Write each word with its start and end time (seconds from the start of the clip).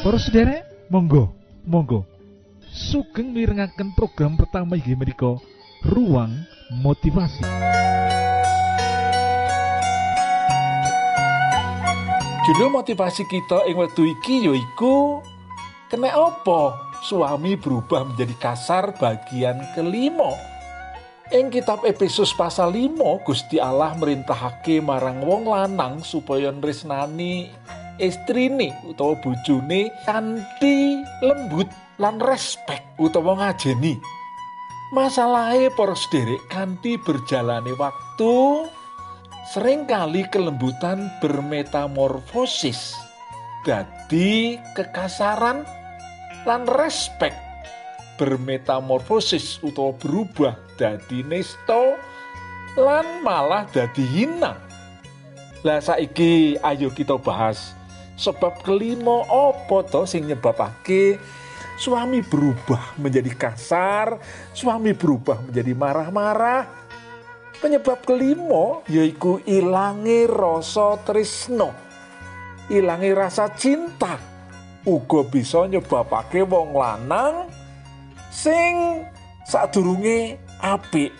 Para 0.00 0.16
sederek, 0.16 0.64
monggo, 0.88 1.28
monggo. 1.68 2.08
Sugeng 2.72 3.36
mirengaken 3.36 3.92
program 3.92 4.32
pertama 4.32 4.80
inggih 4.80 4.96
menika 4.96 5.36
Ruang 5.84 6.40
Motivasi. 6.72 7.44
Judul 12.48 12.72
motivasi 12.72 13.28
kita 13.28 13.68
ing 13.68 13.76
wektu 13.76 14.08
iki 14.08 14.48
yaiku 14.48 15.20
kena? 15.92 16.16
Suami 17.04 17.60
berubah 17.60 18.08
menjadi 18.08 18.32
kasar 18.40 18.96
bagian 18.96 19.60
kelima. 19.76 20.32
Ing 21.28 21.52
kitab 21.52 21.84
Efesus 21.84 22.32
pasal 22.32 22.72
5 22.72 22.96
Gusti 23.28 23.60
Allah 23.60 23.92
merintahake 24.00 24.80
marang 24.80 25.20
wong 25.20 25.44
lanang 25.44 26.00
supaya 26.00 26.48
nresnani 26.48 27.52
istrine 28.00 28.72
utawa 28.88 29.14
bojone 29.20 29.92
kanthi 30.08 31.04
lembut 31.20 31.68
lan 32.00 32.16
respek 32.18 32.80
utawa 32.96 33.36
ngajeni. 33.36 34.00
Masalahe 34.90 35.70
para 35.76 35.94
sederek 35.94 36.42
kanthi 36.50 36.98
berjalane 36.98 37.70
waktu 37.78 38.66
sering 39.54 39.86
kali 39.86 40.26
kelembutan 40.32 41.12
bermetamorfosis 41.22 42.98
dadi 43.62 44.58
kekasaran 44.74 45.62
lan 46.48 46.64
respek 46.66 47.36
bermetamorfosis 48.18 49.60
utawa 49.62 49.94
berubah 49.94 50.56
dadi 50.80 51.22
nesto 51.22 51.94
lan 52.80 53.22
malah 53.22 53.68
dadi 53.70 54.04
hina. 54.04 54.56
Lah 55.60 55.78
saiki 55.78 56.56
ayo 56.64 56.88
kita 56.90 57.20
bahas 57.20 57.76
Sebab 58.20 58.60
kelima 58.60 59.24
opo 59.32 59.80
to 59.80 60.04
sing 60.04 60.28
nyebabake 60.28 61.16
suami 61.80 62.20
berubah 62.20 63.00
menjadi 63.00 63.32
kasar, 63.32 64.20
suami 64.52 64.92
berubah 64.92 65.40
menjadi 65.48 65.72
marah-marah. 65.72 66.68
Penyebab 67.56 68.04
kelima 68.04 68.84
yaiku 68.92 69.40
ilangi 69.48 70.28
rasa 70.28 71.00
trisno. 71.00 71.72
Ilangi 72.68 73.10
rasa 73.16 73.48
cinta. 73.56 74.20
Uga 74.84 75.24
bisa 75.24 75.64
nyebabake 75.64 76.44
wong 76.44 76.76
lanang 76.76 77.48
sing 78.32 79.04
sadurunge 79.44 80.40
apik 80.60 81.12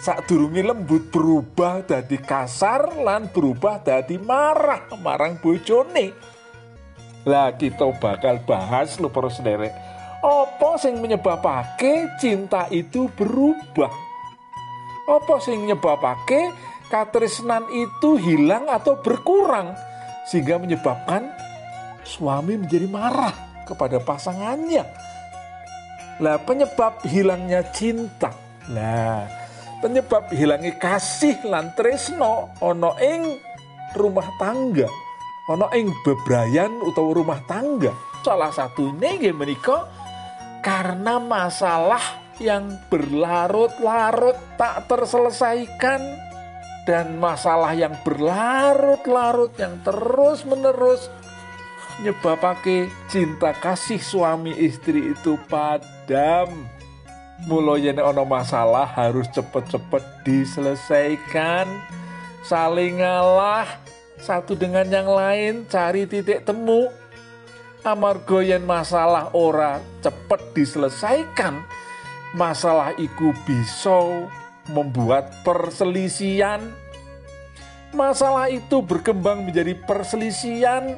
sadurunge 0.00 0.64
lembut 0.64 1.12
berubah 1.12 1.84
dadi 1.84 2.16
kasar 2.16 3.04
lan 3.04 3.28
berubah 3.28 3.84
dadi 3.84 4.16
marah 4.16 4.88
marang 5.04 5.36
bojone. 5.36 6.16
Lah 7.28 7.52
kita 7.52 7.84
bakal 8.00 8.40
bahas 8.48 8.96
lho 8.96 9.12
para 9.12 9.28
sederek. 9.28 9.76
Apa 10.24 10.80
sing 10.80 11.00
menyebabake 11.04 12.16
cinta 12.16 12.64
itu 12.72 13.12
berubah? 13.12 13.92
Apa 15.04 15.36
sing 15.44 15.68
menyebabake 15.68 16.48
katresnan 16.88 17.68
itu 17.68 18.16
hilang 18.16 18.72
atau 18.72 18.96
berkurang 19.04 19.76
sehingga 20.28 20.56
menyebabkan 20.56 21.28
suami 22.04 22.56
menjadi 22.56 22.88
marah 22.88 23.36
kepada 23.68 24.00
pasangannya. 24.00 24.84
Lah 26.20 26.36
penyebab 26.40 27.04
hilangnya 27.04 27.64
cinta. 27.72 28.32
Lah 28.68 29.39
penyebab 29.80 30.28
hilangnya 30.32 30.76
kasih 30.76 31.40
lan 31.48 31.72
tresno 31.74 32.52
ana 32.60 32.94
ing 33.00 33.40
rumah 33.96 34.28
tangga 34.36 34.86
ana 35.50 35.66
ing 35.74 35.90
bebrayan 36.06 36.78
utawa 36.86 37.10
rumah 37.10 37.40
tangga. 37.50 37.90
Salah 38.22 38.52
satu 38.54 38.94
ini 38.94 39.32
menika 39.32 39.88
karena 40.60 41.16
masalah 41.18 42.20
yang 42.38 42.76
berlarut-larut 42.92 44.36
tak 44.60 44.86
terselesaikan 44.86 46.00
dan 46.84 47.16
masalah 47.16 47.72
yang 47.76 47.92
berlarut-larut 48.04 49.52
yang 49.56 49.80
terus-menerus 49.84 51.08
nyebabake 52.00 52.88
cinta 53.12 53.52
kasih 53.52 54.00
suami 54.00 54.56
istri 54.56 55.12
itu 55.12 55.36
padam 55.48 56.79
mulai 57.48 57.88
yen 57.88 58.00
ono 58.00 58.24
masalah 58.28 58.84
harus 58.84 59.28
cepet-cepet 59.32 60.02
diselesaikan. 60.26 61.68
Saling 62.44 63.00
ngalah 63.00 63.68
satu 64.20 64.56
dengan 64.56 64.88
yang 64.88 65.08
lain 65.08 65.64
cari 65.68 66.04
titik 66.04 66.44
temu. 66.44 66.88
Amarga 67.80 68.44
yen 68.44 68.64
masalah 68.68 69.32
ora 69.32 69.80
cepet 70.04 70.52
diselesaikan 70.52 71.64
masalah 72.36 72.92
iku 73.00 73.32
bisa 73.42 74.28
membuat 74.70 75.32
perselisian 75.42 76.70
masalah 77.90 78.46
itu 78.46 78.78
berkembang 78.84 79.42
menjadi 79.42 79.74
perselisian 79.82 80.94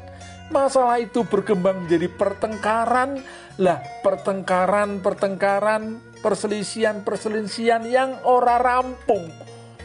masalah 0.52 1.00
itu 1.00 1.25
berkembang 1.25 1.88
menjadi 1.88 2.12
pertengkaran. 2.12 3.25
Lah 3.56 3.81
pertengkaran 4.04 5.00
pertengkaran 5.00 6.00
perselisian-perselisian 6.22 7.84
yang 7.90 8.22
ora 8.22 8.56
rampung, 8.62 9.28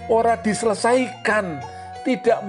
ora 0.08 0.38
diselesaikan, 0.38 1.60
tidak 2.06 2.40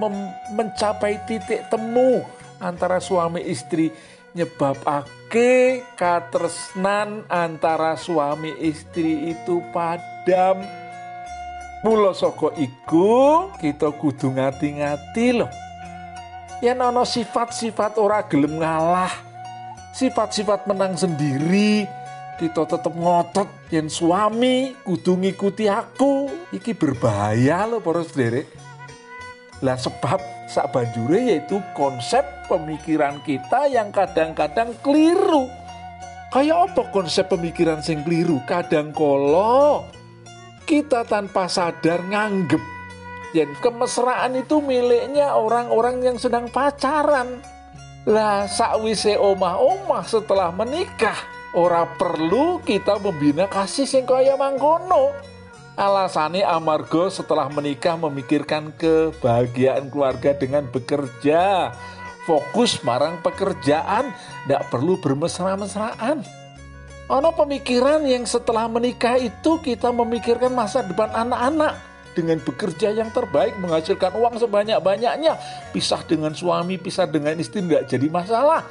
mencapai 0.55 1.19
titik 1.27 1.67
temu 1.67 2.23
antara 2.63 3.01
suami 3.03 3.43
istri 3.43 3.91
nyebabake 4.37 5.83
katresnan 5.97 7.25
antara 7.27 7.97
suami 7.97 8.53
istri 8.61 9.33
itu 9.33 9.59
padam. 9.73 10.61
Mula 11.79 12.11
saka 12.11 12.51
iku 12.59 13.49
kita 13.57 13.91
kudu 13.95 14.35
ngati-ngati 14.35 15.27
loh. 15.31 15.51
Yen 16.59 16.83
ana 16.83 17.07
sifat-sifat 17.07 17.95
ora 17.95 18.19
gelem 18.27 18.59
ngalah, 18.59 19.11
sifat-sifat 19.95 20.67
menang 20.67 20.99
sendiri, 20.99 21.87
kita 22.39 22.63
tetap 22.63 22.95
ngotot 22.95 23.67
yang 23.67 23.91
suami 23.91 24.71
kudu 24.87 25.19
ngikuti 25.19 25.67
aku. 25.67 26.31
Iki 26.55 26.71
berbahaya 26.71 27.67
loh 27.67 27.83
para 27.83 27.99
sederek 28.07 28.47
lah 29.59 29.75
sebab 29.75 30.23
sak 30.47 30.71
banjure 30.71 31.19
yaitu 31.19 31.59
konsep 31.75 32.23
pemikiran 32.47 33.19
kita 33.27 33.67
yang 33.67 33.91
kadang-kadang 33.91 34.71
keliru. 34.79 35.51
Kayak 36.31 36.71
apa 36.71 36.81
konsep 36.95 37.27
pemikiran 37.27 37.83
sing 37.83 38.07
keliru? 38.07 38.39
Kadang 38.47 38.95
kolo 38.95 39.83
kita 40.63 41.03
tanpa 41.03 41.51
sadar 41.51 42.05
nganggep 42.07 42.61
yang 43.35 43.51
kemesraan 43.59 44.37
itu 44.37 44.63
miliknya 44.63 45.35
orang-orang 45.35 46.01
yang 46.01 46.15
sedang 46.15 46.47
pacaran. 46.47 47.43
Lah 48.07 48.47
sakwise 48.47 49.19
omah-omah 49.19 50.07
setelah 50.07 50.55
menikah 50.55 51.19
ora 51.53 51.85
perlu 51.97 52.61
kita 52.61 53.01
membina 53.01 53.49
kasih 53.49 53.89
sing 53.89 54.05
kaya 54.05 54.37
mangkono. 54.37 55.13
Alasane 55.79 56.43
amarga 56.43 57.07
setelah 57.07 57.47
menikah 57.47 57.95
memikirkan 57.95 58.75
kebahagiaan 58.75 59.87
keluarga 59.87 60.35
dengan 60.35 60.67
bekerja. 60.67 61.71
Fokus 62.27 62.83
marang 62.83 63.23
pekerjaan 63.23 64.11
tidak 64.43 64.67
perlu 64.67 64.99
bermesra-mesraan. 64.99 66.21
Ono 67.09 67.29
pemikiran 67.33 68.05
yang 68.05 68.27
setelah 68.27 68.69
menikah 68.69 69.17
itu 69.17 69.57
kita 69.63 69.89
memikirkan 69.89 70.53
masa 70.53 70.85
depan 70.85 71.09
anak-anak. 71.15 71.87
Dengan 72.13 72.43
bekerja 72.43 72.91
yang 72.91 73.09
terbaik 73.15 73.55
menghasilkan 73.57 74.13
uang 74.19 74.35
sebanyak-banyaknya. 74.35 75.39
Pisah 75.71 76.03
dengan 76.03 76.35
suami 76.35 76.75
pisah 76.75 77.07
dengan 77.07 77.39
istri 77.39 77.63
tidak 77.63 77.87
jadi 77.87 78.07
masalah 78.11 78.67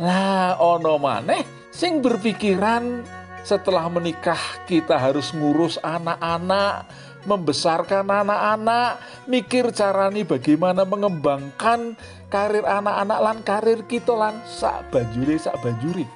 lah 0.00 0.58
ono 0.58 0.98
maneh 0.98 1.70
sing 1.70 2.02
berpikiran 2.02 3.02
setelah 3.44 3.86
menikah 3.92 4.40
kita 4.64 4.96
harus 4.96 5.36
ngurus 5.36 5.76
anak-anak, 5.84 6.88
membesarkan 7.28 8.08
anak-anak, 8.08 8.96
mikir 9.28 9.68
carani 9.68 10.24
bagaimana 10.24 10.88
mengembangkan 10.88 11.92
karir 12.32 12.64
anak-anak 12.64 13.18
lan 13.20 13.38
karir 13.44 13.84
kita 13.84 14.16
lan 14.16 14.40
sak 14.48 14.88
banjuri 14.88 15.36
sak 15.36 15.60
banjuri. 15.60 16.08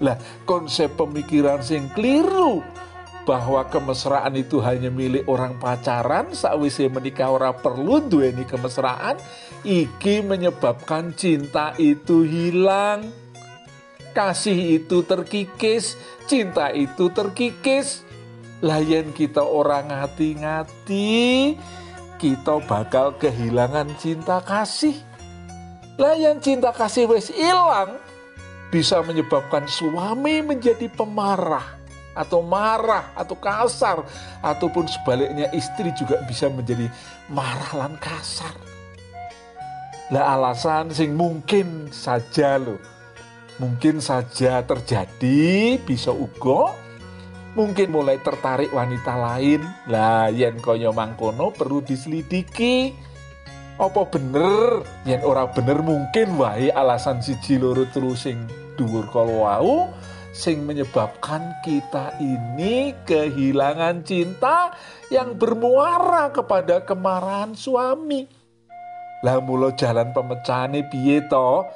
Lah 0.00 0.16
konsep 0.48 0.96
pemikiran 0.96 1.60
sing 1.60 1.92
keliru 1.92 2.64
bahwa 3.28 3.60
kemesraan 3.68 4.32
itu 4.40 4.56
hanya 4.64 4.88
milik 4.88 5.28
orang 5.28 5.60
pacaran 5.60 6.32
sakwise 6.32 6.88
menikah 6.88 7.28
ora 7.28 7.52
perlu 7.52 8.00
duweni 8.00 8.48
kemesraan 8.48 9.20
iki 9.68 10.24
menyebabkan 10.24 11.12
cinta 11.12 11.76
itu 11.76 12.24
hilang. 12.24 13.12
Kasih 14.16 14.80
itu 14.80 15.04
terkikis 15.04 16.00
cinta 16.24 16.72
itu 16.72 17.12
terkikis. 17.12 18.08
Layan 18.64 19.12
kita 19.12 19.44
orang 19.44 19.92
ngati-ngati 19.92 21.54
kita 22.16 22.64
bakal 22.64 23.12
kehilangan 23.20 23.92
cinta 24.00 24.40
kasih. 24.40 24.96
Layan 26.00 26.40
cinta 26.40 26.72
kasih 26.72 27.12
wes 27.12 27.28
hilang 27.28 28.00
bisa 28.72 29.04
menyebabkan 29.04 29.68
suami 29.68 30.40
menjadi 30.40 30.88
pemarah 30.90 31.77
atau 32.18 32.42
marah 32.42 33.14
atau 33.14 33.38
kasar 33.38 34.02
ataupun 34.42 34.90
sebaliknya 34.90 35.46
istri 35.54 35.94
juga 35.94 36.18
bisa 36.26 36.50
menjadi 36.50 36.90
marah 37.30 37.86
lan 37.86 37.94
kasar. 38.02 38.58
Lah 40.10 40.34
alasan 40.34 40.90
sing 40.90 41.14
mungkin 41.14 41.94
saja 41.94 42.58
loh 42.58 42.98
mungkin 43.58 43.98
saja 43.98 44.62
terjadi 44.62 45.76
bisa 45.82 46.14
ugo 46.14 46.70
mungkin 47.58 47.90
mulai 47.90 48.22
tertarik 48.22 48.70
wanita 48.70 49.18
lain. 49.18 49.66
Lah 49.90 50.30
yen 50.30 50.62
koyo 50.62 50.94
mangkono 50.94 51.50
perlu 51.50 51.82
diselidiki. 51.82 52.94
Apa 53.78 54.06
bener? 54.10 54.82
Yen 55.06 55.22
ora 55.22 55.50
bener 55.50 55.82
mungkin 55.82 56.38
wae 56.38 56.70
alasan 56.70 57.22
siji 57.22 57.58
loro 57.58 57.86
terus 57.90 58.26
sing 58.26 58.46
dhuwur 58.78 59.10
kalau 59.10 59.46
wau 59.46 59.74
sing 60.32 60.64
menyebabkan 60.64 61.60
kita 61.64 62.16
ini 62.20 62.92
kehilangan 63.08 64.04
cinta 64.04 64.72
yang 65.08 65.34
bermuara 65.34 66.30
kepada 66.30 66.84
kemarahan 66.84 67.56
suami 67.56 68.28
lah 69.26 69.42
mulo 69.42 69.74
jalan 69.74 70.14
pemecahane 70.14 70.86
piye 70.86 71.26
to 71.26 71.66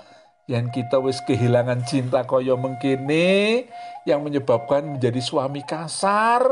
yang 0.47 0.71
kita 0.71 0.99
wis 0.99 1.23
kehilangan 1.23 1.83
cinta 1.87 2.23
koyo 2.27 2.55
mengkene 2.59 3.67
yang 4.03 4.27
menyebabkan 4.27 4.99
menjadi 4.99 5.23
suami 5.23 5.63
kasar, 5.63 6.43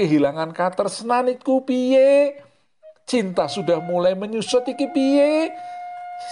kehilangan 0.00 0.56
katersenan 0.56 1.28
iku 1.36 1.60
piye? 1.60 2.40
Cinta 3.04 3.44
sudah 3.44 3.84
mulai 3.84 4.16
menyusut 4.16 4.64
iki 4.64 4.88
piye? 4.88 5.52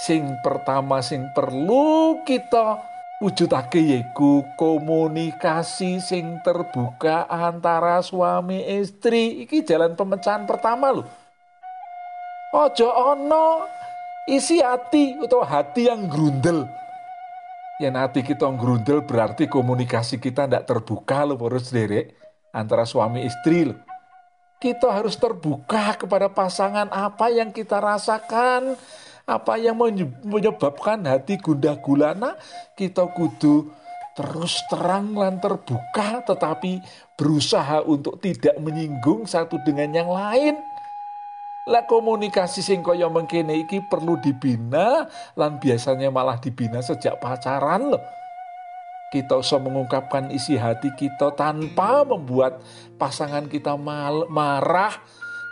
Sing 0.00 0.24
pertama 0.40 1.04
sing 1.04 1.28
perlu 1.36 2.24
kita 2.24 2.80
wujudake 3.22 3.78
yaiku 3.78 4.42
komunikasi 4.58 6.02
sing 6.02 6.42
terbuka 6.42 7.30
antara 7.30 8.02
suami 8.02 8.66
istri. 8.82 9.46
Iki 9.46 9.62
jalan 9.62 9.94
pemecahan 9.94 10.42
pertama 10.42 10.90
lho. 10.90 11.06
Ojo 12.50 12.90
ono 12.90 13.70
isi 14.26 14.58
hati 14.58 15.22
atau 15.22 15.46
hati 15.46 15.86
yang 15.86 16.10
grundel 16.10 16.66
yang 17.80 17.98
nanti 17.98 18.22
kita 18.22 18.46
ngerundel 18.46 19.02
berarti 19.02 19.50
komunikasi 19.50 20.22
kita 20.22 20.46
tidak 20.46 20.70
terbuka 20.70 21.26
loh 21.26 21.34
harus 21.40 21.74
derek 21.74 22.14
antara 22.54 22.86
suami 22.86 23.26
istri 23.26 23.66
loh. 23.66 23.78
Kita 24.62 24.94
harus 24.94 25.18
terbuka 25.18 25.98
kepada 25.98 26.30
pasangan 26.30 26.86
apa 26.94 27.26
yang 27.34 27.50
kita 27.50 27.82
rasakan, 27.82 28.78
apa 29.26 29.58
yang 29.58 29.78
menyebabkan 30.26 31.06
hati 31.06 31.38
gundah 31.38 31.78
gulana, 31.78 32.34
kita 32.74 33.06
kudu 33.12 33.70
terus 34.12 34.60
terang 34.68 35.16
dan 35.16 35.40
terbuka 35.40 36.20
tetapi 36.28 36.84
berusaha 37.16 37.80
untuk 37.80 38.20
tidak 38.20 38.52
menyinggung 38.60 39.24
satu 39.24 39.56
dengan 39.64 39.88
yang 39.88 40.12
lain 40.12 40.60
lah 41.62 41.86
komunikasi 41.86 42.58
sing 42.58 42.82
kaya 42.82 43.06
mengkene 43.06 43.62
iki 43.62 43.86
perlu 43.86 44.18
dibina 44.18 45.06
lan 45.38 45.62
biasanya 45.62 46.10
malah 46.10 46.34
dibina 46.42 46.82
sejak 46.82 47.22
pacaran 47.22 47.94
loh. 47.94 48.02
Kita 49.14 49.38
usah 49.38 49.60
mengungkapkan 49.60 50.32
isi 50.32 50.56
hati 50.56 50.90
kita 50.96 51.36
tanpa 51.36 52.02
membuat 52.02 52.64
pasangan 52.96 53.46
kita 53.46 53.76
mal 53.76 54.26
marah, 54.26 54.96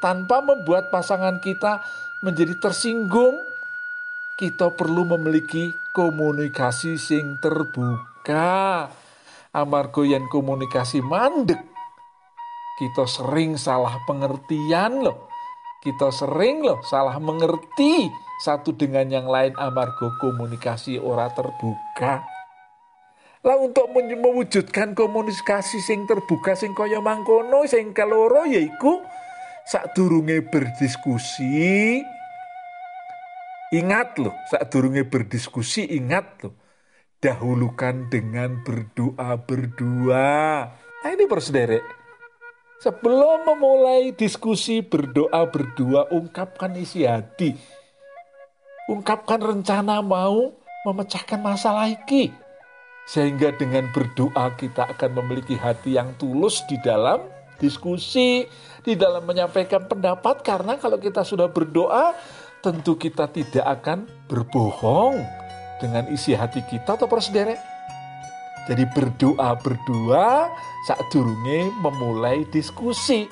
tanpa 0.00 0.40
membuat 0.42 0.88
pasangan 0.90 1.38
kita 1.44 1.78
menjadi 2.26 2.56
tersinggung. 2.58 3.36
Kita 4.40 4.72
perlu 4.72 5.04
memiliki 5.04 5.68
komunikasi 5.92 6.96
sing 6.96 7.36
terbuka. 7.44 8.88
Amargo 9.52 10.00
yang 10.00 10.24
komunikasi 10.32 11.04
mandek. 11.04 11.60
Kita 12.80 13.04
sering 13.04 13.60
salah 13.60 14.00
pengertian 14.08 15.04
loh 15.04 15.30
kita 15.80 16.12
sering 16.12 16.60
loh 16.60 16.84
salah 16.84 17.16
mengerti 17.16 18.12
satu 18.44 18.76
dengan 18.76 19.08
yang 19.08 19.24
lain 19.24 19.56
amargo 19.56 20.12
komunikasi 20.20 21.00
ora 21.00 21.32
terbuka. 21.32 22.20
Lah 23.40 23.56
untuk 23.56 23.88
mewujudkan 23.96 24.92
komunikasi 24.92 25.80
sing 25.80 26.04
terbuka 26.04 26.52
sing 26.52 26.76
kaya 26.76 27.00
mangkono 27.00 27.64
sing 27.64 27.96
keloro 27.96 28.44
yaiku 28.44 29.00
sadurunge 29.64 30.44
berdiskusi 30.52 32.04
ingat 33.70 34.18
loh 34.18 34.34
sadurunge 34.50 35.06
berdiskusi 35.06 35.86
ingat 35.94 36.42
loh 36.46 36.54
dahulukan 37.22 38.10
dengan 38.10 38.62
berdoa 38.66 39.38
berdua. 39.42 40.28
Nah 41.00 41.10
ini 41.12 41.24
persederek 41.24 42.00
Sebelum 42.80 43.44
memulai 43.44 44.16
diskusi 44.16 44.80
berdoa 44.80 45.44
berdua, 45.52 46.08
ungkapkan 46.16 46.72
isi 46.80 47.04
hati. 47.04 47.52
Ungkapkan 48.88 49.36
rencana 49.36 50.00
mau 50.00 50.56
memecahkan 50.88 51.44
masalah 51.44 51.92
iki. 51.92 52.32
Sehingga 53.04 53.52
dengan 53.52 53.92
berdoa 53.92 54.56
kita 54.56 54.96
akan 54.96 55.12
memiliki 55.12 55.60
hati 55.60 56.00
yang 56.00 56.16
tulus 56.16 56.64
di 56.72 56.80
dalam 56.80 57.20
diskusi, 57.60 58.48
di 58.80 58.96
dalam 58.96 59.28
menyampaikan 59.28 59.84
pendapat. 59.84 60.40
Karena 60.40 60.80
kalau 60.80 60.96
kita 60.96 61.20
sudah 61.20 61.52
berdoa, 61.52 62.16
tentu 62.60 62.96
kita 62.96 63.28
tidak 63.32 63.64
akan 63.80 64.04
berbohong 64.28 65.20
dengan 65.80 66.04
isi 66.12 66.36
hati 66.36 66.60
kita 66.68 66.96
atau 66.96 67.08
persederet. 67.08 67.58
Jadi 68.68 68.84
berdoa 68.92 69.56
berdua 69.56 70.52
saat 70.84 71.08
durunge 71.08 71.72
memulai 71.80 72.44
diskusi. 72.52 73.24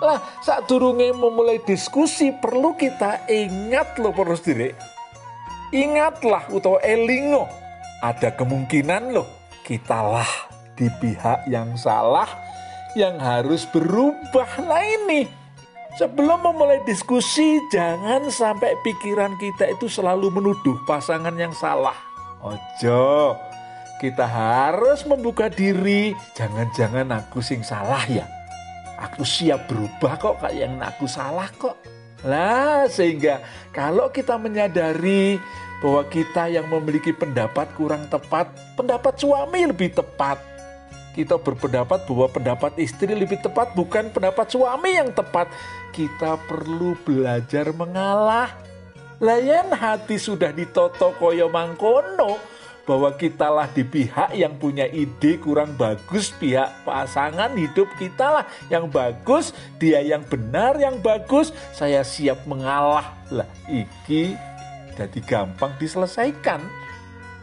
Lah 0.00 0.16
saat 0.40 0.64
durunge 0.64 1.12
memulai 1.12 1.60
diskusi 1.60 2.32
perlu 2.32 2.72
kita 2.72 3.28
ingat 3.28 4.00
loh 4.00 4.16
diri. 4.40 4.72
Ingatlah 5.70 6.48
atau 6.50 6.80
elingo. 6.80 7.46
Ada 8.00 8.32
kemungkinan 8.32 9.12
loh 9.12 9.28
kitalah 9.62 10.26
di 10.74 10.88
pihak 10.88 11.44
yang 11.46 11.76
salah 11.76 12.26
yang 12.96 13.20
harus 13.20 13.68
berubah. 13.68 14.48
Nah 14.64 14.82
ini 14.82 15.39
Sebelum 15.98 16.38
memulai 16.46 16.78
diskusi, 16.86 17.58
jangan 17.74 18.30
sampai 18.30 18.78
pikiran 18.86 19.34
kita 19.34 19.74
itu 19.74 19.90
selalu 19.90 20.30
menuduh 20.30 20.78
pasangan 20.86 21.34
yang 21.34 21.50
salah. 21.50 21.96
Ojo, 22.40 23.34
kita 23.98 24.22
harus 24.22 25.02
membuka 25.02 25.50
diri. 25.50 26.14
Jangan-jangan 26.38 27.10
aku 27.10 27.42
sing 27.42 27.66
salah 27.66 28.06
ya. 28.06 28.22
Aku 29.02 29.26
siap 29.26 29.66
berubah 29.66 30.14
kok 30.20 30.38
kayak 30.38 30.56
yang 30.56 30.78
aku 30.78 31.10
salah 31.10 31.50
kok. 31.58 31.74
Lah 32.22 32.86
sehingga 32.86 33.40
kalau 33.72 34.12
kita 34.12 34.36
menyadari 34.36 35.40
bahwa 35.80 36.04
kita 36.12 36.52
yang 36.52 36.68
memiliki 36.68 37.10
pendapat 37.10 37.66
kurang 37.74 38.04
tepat, 38.12 38.52
pendapat 38.76 39.16
suami 39.16 39.68
lebih 39.68 39.96
tepat. 39.96 40.38
Kita 41.10 41.42
berpendapat 41.42 42.06
bahwa 42.06 42.26
pendapat 42.30 42.72
istri 42.78 43.10
lebih 43.10 43.42
tepat 43.42 43.74
bukan 43.74 44.14
pendapat 44.14 44.46
suami 44.46 44.94
yang 44.94 45.10
tepat. 45.10 45.50
Kita 45.90 46.38
perlu 46.46 46.94
belajar 47.02 47.74
mengalah. 47.74 48.54
Layan 49.20 49.74
hati 49.74 50.16
sudah 50.16 50.48
ditoto 50.54 51.12
koyo 51.18 51.52
mangkono 51.52 52.40
bahwa 52.88 53.12
kitalah 53.14 53.68
di 53.70 53.84
pihak 53.84 54.34
yang 54.34 54.56
punya 54.56 54.88
ide 54.88 55.38
kurang 55.38 55.78
bagus, 55.78 56.34
pihak 56.34 56.82
pasangan 56.82 57.52
hidup 57.54 57.86
kita 58.00 58.40
lah 58.40 58.44
yang 58.66 58.88
bagus, 58.88 59.54
dia 59.78 60.02
yang 60.02 60.24
benar 60.26 60.74
yang 60.80 60.98
bagus, 60.98 61.54
saya 61.70 62.02
siap 62.02 62.42
mengalah. 62.50 63.14
Lah 63.30 63.46
iki 63.70 64.34
jadi 64.98 65.20
gampang 65.22 65.70
diselesaikan. 65.78 66.60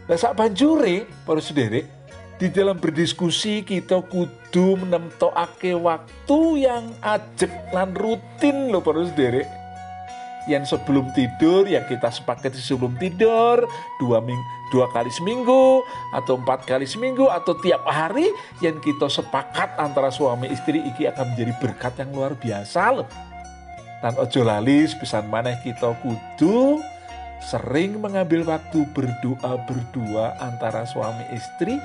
Lah 0.08 0.18
sak 0.20 0.36
banjure 0.36 1.08
para 1.24 1.40
sederek 1.40 1.97
di 2.38 2.54
dalam 2.54 2.78
berdiskusi 2.78 3.66
kita 3.66 4.02
kudu 4.06 4.48
kudu 4.48 4.80
nemtokake 4.90 5.76
waktu 5.76 6.40
yang 6.64 6.90
ajek 7.04 7.52
lan 7.76 7.92
rutin 7.94 8.72
lho 8.72 8.82
para 8.82 9.06
sederek 9.06 9.46
yang 10.48 10.66
sebelum 10.66 11.12
tidur 11.14 11.70
ya 11.70 11.86
kita 11.86 12.10
sepakati 12.10 12.58
sebelum 12.58 12.98
tidur 12.98 13.68
dua 14.00 14.18
ming 14.18 14.40
dua 14.72 14.90
kali 14.96 15.12
seminggu 15.14 15.86
atau 16.16 16.42
empat 16.42 16.66
kali 16.66 16.88
seminggu 16.88 17.30
atau 17.30 17.54
tiap 17.60 17.86
hari 17.86 18.32
yang 18.64 18.80
kita 18.82 19.06
sepakat 19.12 19.78
antara 19.78 20.10
suami 20.10 20.50
istri 20.50 20.80
iki 20.80 21.06
akan 21.06 21.36
menjadi 21.36 21.54
berkat 21.60 21.94
yang 22.00 22.10
luar 22.16 22.34
biasa 22.34 22.82
loh 22.98 23.08
dan 24.00 24.18
ojo 24.18 24.42
lali 24.42 24.90
sepisan 24.90 25.30
mana 25.30 25.60
kita 25.62 25.94
kudu 26.02 26.82
sering 27.46 28.02
mengambil 28.02 28.42
waktu 28.48 28.90
berdoa 28.96 29.54
berdua 29.70 30.34
antara 30.42 30.88
suami 30.90 31.28
istri 31.36 31.78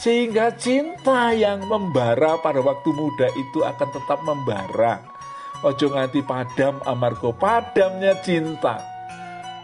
sehingga 0.00 0.56
cinta 0.56 1.36
yang 1.36 1.68
membara 1.68 2.40
pada 2.40 2.64
waktu 2.64 2.88
muda 2.96 3.28
itu 3.36 3.60
akan 3.60 3.88
tetap 3.92 4.18
membara 4.24 5.20
Ojo 5.60 5.92
nganti 5.92 6.24
padam 6.24 6.80
amargo 6.88 7.36
padamnya 7.36 8.16
cinta. 8.24 8.80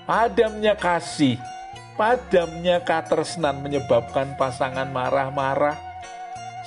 Padamnya 0.04 0.76
kasih. 0.76 1.40
Padamnya 1.96 2.84
katresnan 2.84 3.64
menyebabkan 3.64 4.36
pasangan 4.36 4.92
marah-marah. 4.92 5.80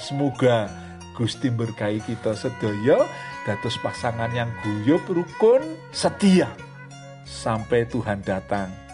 Semoga 0.02 0.66
Gusti 1.14 1.54
berkahi 1.54 2.02
kita 2.02 2.34
sedaya 2.34 3.06
dados 3.46 3.78
pasangan 3.86 4.34
yang 4.34 4.50
guyup 4.66 5.06
rukun 5.06 5.62
setia 5.94 6.50
sampai 7.22 7.86
Tuhan 7.86 8.26
datang. 8.26 8.89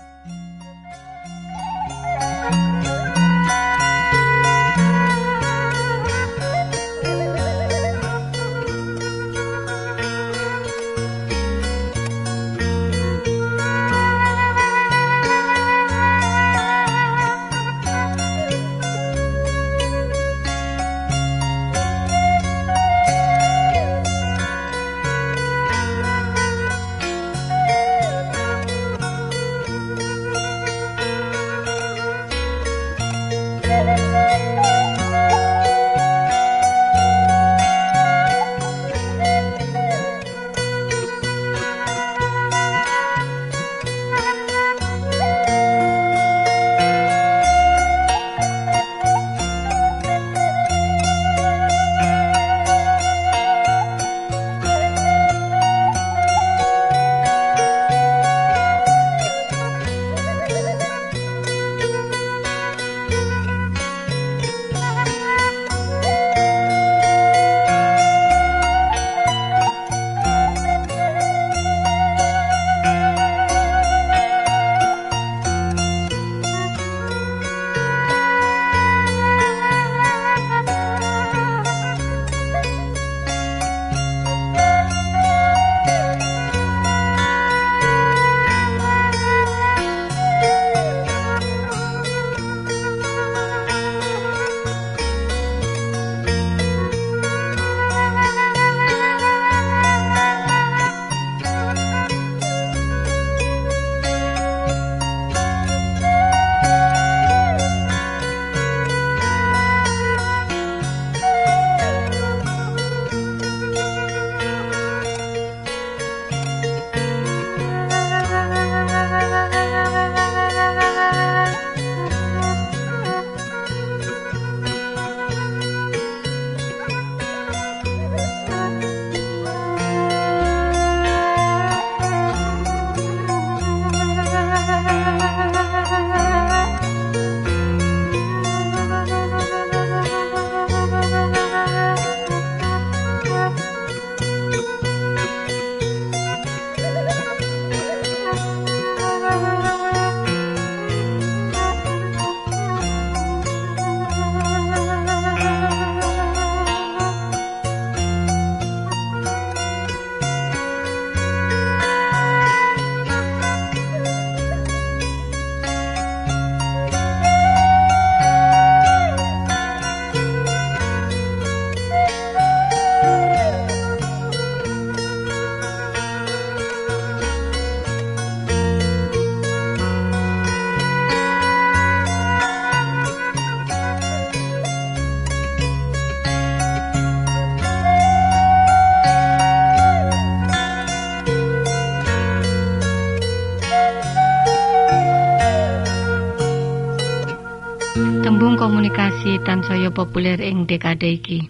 Tansaya 199.85 200.01
populer 200.01 200.41
ing 200.41 200.65
dekade 200.65 201.13
iki. 201.13 201.45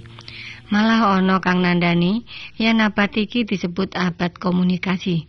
Malah 0.67 1.15
ana 1.15 1.39
kang 1.39 1.63
nandani 1.63 2.27
yen 2.59 2.83
abad 2.83 3.15
iki 3.15 3.47
disebut 3.47 3.95
abad 3.95 4.35
komunikasi. 4.35 5.23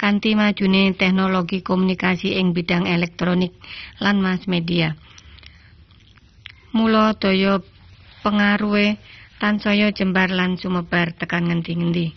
Kanthi 0.00 0.32
majune 0.32 0.96
teknologi 0.96 1.60
komunikasi 1.60 2.40
ing 2.40 2.56
bidang 2.56 2.88
elektronik 2.88 3.52
lan 4.00 4.24
mass 4.24 4.48
media. 4.48 4.96
Mula 6.72 7.12
daya 7.20 7.60
pengaruhe 8.24 8.96
tansaya 9.36 9.92
jembar 9.92 10.32
lan 10.32 10.56
sumebar 10.56 11.12
tekan 11.20 11.52
ngendi-endi. 11.52 12.16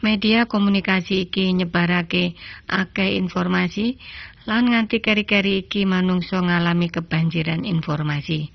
Media 0.00 0.48
komunikasi 0.48 1.28
iki 1.28 1.52
nyebarake 1.52 2.32
akeh 2.72 3.20
informasi 3.20 4.00
lan 4.48 4.72
nganti 4.72 5.04
keri-keri 5.04 5.68
iki 5.68 5.84
manungsa 5.84 6.40
ngalami 6.40 6.88
kebanjiran 6.88 7.68
informasi. 7.68 8.48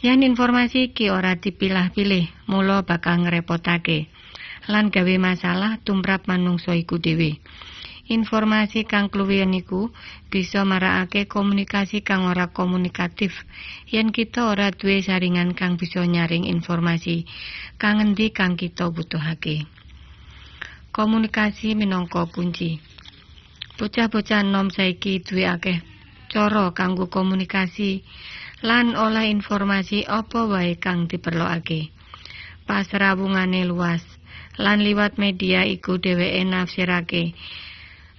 Yen 0.00 0.24
informasi 0.24 0.96
iki 0.96 1.12
ora 1.12 1.36
dipilah-pilih, 1.36 2.48
mula 2.48 2.88
bakal 2.88 3.20
ngrepotake 3.20 4.08
lan 4.64 4.88
gawe 4.88 5.14
masalah 5.20 5.76
tumrap 5.84 6.24
manungsa 6.24 6.72
iku 6.72 6.96
dhewe. 6.96 7.36
Informasi 8.08 8.88
kang 8.88 9.12
kluwihan 9.12 9.52
iku 9.52 9.92
bisa 10.32 10.64
marakake 10.64 11.28
komunikasi 11.28 12.00
kang 12.00 12.24
ora 12.24 12.48
komunikatif 12.48 13.44
yen 13.92 14.08
kita 14.08 14.48
ora 14.48 14.72
duwe 14.72 15.04
saringan 15.04 15.52
kang 15.52 15.76
bisa 15.76 16.00
nyaring 16.08 16.48
informasi 16.48 17.28
kang 17.76 18.00
endi 18.00 18.32
kang 18.32 18.56
kita 18.56 18.88
butuhake. 18.88 19.68
Komunikasi 20.96 21.76
minangka 21.76 22.24
kunci. 22.32 22.80
Bocah-bocah 23.76 24.48
nom 24.48 24.72
saiki 24.72 25.20
duwe 25.20 25.44
akeh 25.44 25.78
cara 26.32 26.70
kanggo 26.72 27.06
komunikasi 27.06 28.00
lan 28.60 28.92
oleh 28.92 29.32
informasi 29.32 30.04
apa 30.04 30.44
wae 30.44 30.76
kang 30.76 31.08
diperlokake. 31.08 31.88
Pasrawungane 32.68 33.64
luas. 33.64 34.04
Lan 34.60 34.84
liwat 34.84 35.16
media 35.16 35.64
iku 35.64 35.96
dheweke 35.96 36.44
nafsirake. 36.44 37.32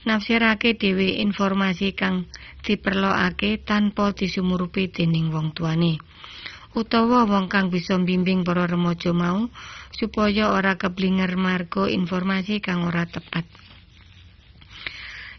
Nafsirake 0.10 0.74
dhewe 0.74 1.22
informasi 1.22 1.94
kang 1.94 2.26
diperlokake 2.66 3.62
tanpa 3.62 4.18
disumurupi 4.18 4.90
dening 4.90 5.30
wong 5.30 5.54
tuane. 5.54 6.02
Utawa 6.74 7.30
wong 7.30 7.46
kang 7.46 7.70
bisa 7.70 7.94
bimbing 8.02 8.42
para 8.42 8.66
remaja 8.66 9.14
mau 9.14 9.46
supaya 9.94 10.50
ora 10.50 10.74
keblinger 10.80 11.38
margo 11.38 11.86
informasi 11.86 12.64
kang 12.66 12.82
ora 12.88 13.06
tepat 13.06 13.46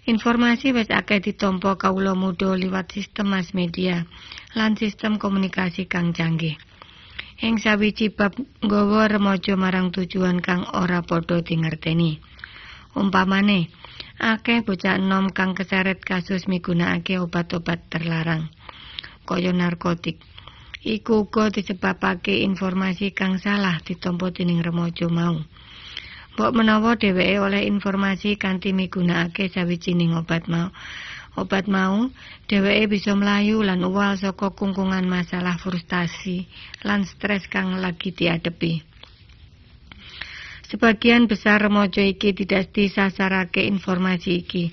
Informasi 0.02 0.75
wis 0.75 0.90
akeh 0.90 1.23
ditampa 1.23 1.78
kawula 1.78 2.18
muda 2.18 2.59
liwat 2.59 2.90
sistem 2.90 3.30
mass 3.30 3.54
media 3.54 4.02
lan 4.59 4.75
sistem 4.75 5.18
komunikasi 5.23 5.87
kang 5.87 6.11
canggih. 6.11 6.59
Ing 7.38 7.59
sawiji 7.62 8.11
bab 8.11 8.35
nggawa 8.62 9.06
remaja 9.06 9.54
marang 9.54 9.94
tujuan 9.94 10.42
kang 10.42 10.66
ora 10.75 11.06
padha 11.06 11.38
dingerteni. 11.42 12.18
Umpamane, 12.99 13.71
akeh 14.18 14.62
bocah 14.66 14.99
enom 14.99 15.30
kang 15.30 15.54
keseret 15.54 16.02
kasus 16.02 16.50
migunakake 16.50 17.18
obat-obat 17.18 17.87
terlarang 17.90 18.50
kaya 19.23 19.54
narkotik 19.54 20.18
iku 20.82 21.25
uga 21.25 21.49
disebabake 21.54 22.42
informasi 22.42 23.14
kang 23.14 23.38
salah 23.38 23.78
ditampa 23.87 24.35
dening 24.35 24.61
remaja 24.61 25.06
mau 25.06 25.38
Mbok 26.33 26.53
menawa 26.57 26.97
dheweke 26.97 27.37
oleh 27.45 27.69
informasi 27.69 28.41
kanthi 28.41 28.73
migunakake 28.73 29.53
sawijining 29.53 30.17
obat 30.17 30.49
mau 30.49 30.73
obat 31.37 31.69
mau 31.69 32.09
dheweke 32.49 32.89
bisa 32.89 33.12
melayu 33.12 33.61
lan 33.61 33.85
uwal 33.85 34.17
saka 34.17 34.49
kungkungan 34.57 35.05
masalah 35.05 35.61
frustasi 35.61 36.49
lan 36.89 37.05
stres 37.05 37.45
kang 37.53 37.77
lagi 37.85 38.17
diadepi 38.17 38.93
Sebagian 40.73 41.29
besar 41.29 41.61
remaja 41.61 42.01
iki 42.01 42.33
tidak 42.33 42.73
disasarake 42.73 43.61
informasi 43.69 44.41
iki. 44.41 44.73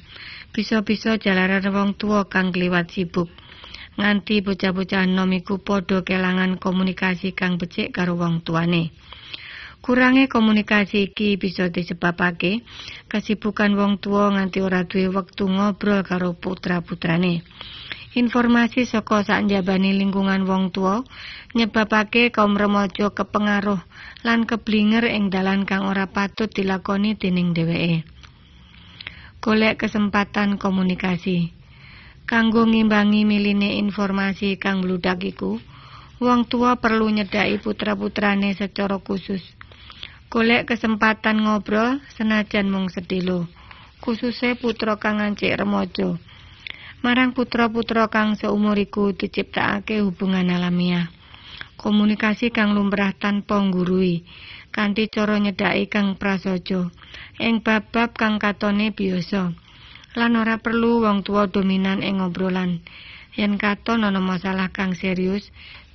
Bisa-bisa 0.55 1.19
jalaran 1.19 1.67
wong 1.75 1.99
tua 1.99 2.23
kang 2.31 2.55
kliwat 2.55 2.87
sibuk. 2.95 3.27
Nganti 3.99 4.39
bocah-bocah 4.39 5.03
nom 5.11 5.27
iku 5.35 5.59
padha 5.59 5.99
kelangan 6.07 6.55
komunikasi 6.55 7.35
kang 7.35 7.59
becik 7.59 7.91
karo 7.91 8.15
wong 8.15 8.39
tuane. 8.47 8.95
Kurange 9.79 10.27
komunikasi 10.27 11.07
iki 11.09 11.39
bisa 11.39 11.71
disebabake 11.71 12.67
kesibukan 13.07 13.79
wong 13.79 14.03
tua 14.03 14.27
nganti 14.35 14.59
ora 14.59 14.83
duwe 14.83 15.07
wektu 15.07 15.47
ngobrol 15.47 16.03
karo 16.03 16.35
putra-putrane. 16.35 17.47
Informasi 18.19 18.83
saka 18.83 19.23
sakjabane 19.23 19.95
lingkungan 19.95 20.43
wong 20.43 20.75
tua 20.75 20.99
nyebabake 21.55 22.27
kaum 22.27 22.59
remaja 22.59 23.07
kepengaruh 23.13 23.79
lan 24.27 24.43
keblinger 24.43 25.07
ing 25.07 25.31
dalan 25.31 25.63
kang 25.63 25.87
ora 25.87 26.11
patut 26.11 26.51
dilakoni 26.51 27.15
dening 27.15 27.55
dheweke. 27.55 28.03
Golek 29.39 29.79
kesempatan 29.79 30.59
komunikasi. 30.59 31.55
Kanggo 32.27 32.67
ngimbangi 32.67 33.23
miline 33.23 33.79
informasi 33.79 34.59
kang 34.59 34.83
bludak 34.83 35.23
iku, 35.23 35.55
wong 36.19 36.45
tua 36.51 36.75
perlu 36.75 37.07
nyedaki 37.07 37.63
putra-putrane 37.63 38.51
secara 38.51 38.99
khusus. 38.99 39.58
Golek 40.29 40.69
kesempatan 40.69 41.41
ngobrol 41.41 42.05
senajan 42.13 42.69
mung 42.69 42.85
sedilo, 42.93 43.49
khususnya 43.97 44.53
putra 44.53 45.01
kang 45.01 45.17
ngancik 45.17 45.57
remaja. 45.57 46.21
marang 47.01 47.31
putra-putra 47.31 48.11
kang 48.13 48.37
seumuriku 48.37 49.09
diciptakake 49.15 50.05
hubungan 50.05 50.53
alamiah. 50.53 51.09
Komunikasi 51.81 52.53
kang 52.53 52.77
lumrah 52.77 53.15
tanpa 53.17 53.57
nggurui, 53.57 54.27
kanthi 54.69 55.09
cara 55.09 55.41
nyedaki 55.41 55.89
kang 55.89 56.19
prasaja, 56.19 56.93
ing 57.41 57.65
bab-bab 57.65 58.13
kang 58.13 58.35
katone 58.37 58.93
biasa. 58.93 59.55
Lan 60.13 60.31
ora 60.37 60.61
perlu 60.61 61.01
wong 61.09 61.25
tua 61.25 61.49
dominan 61.49 62.05
ing 62.05 62.21
obrolan. 62.21 62.85
Yen 63.33 63.55
katon 63.55 64.03
ana 64.05 64.21
masalah 64.21 64.69
kang 64.69 64.91
serius, 64.91 65.49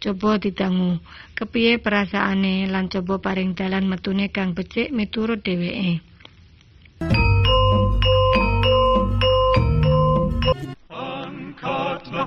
coba 0.05 0.37
didangu. 0.37 1.01
Kepiye 1.33 1.81
perasaane? 1.81 2.69
Lan 2.69 2.93
coba 2.93 3.17
paring 3.25 3.57
dalan 3.57 3.89
metune 3.89 4.29
kang 4.29 4.53
becik 4.53 4.93
miturut 4.93 5.41
dheweke. 5.41 6.05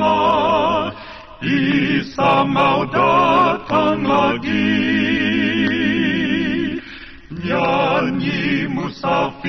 Isa 1.39 2.43
mau 2.43 2.83
datang 2.91 4.03
lagi. 4.03 4.75
Nyanyi 7.31 8.67
musafir 8.67 9.48